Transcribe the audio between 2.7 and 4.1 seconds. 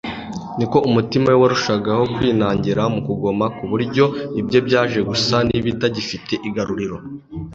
mu kugoma ku buryo